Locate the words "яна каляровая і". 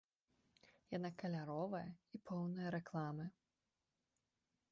0.97-2.21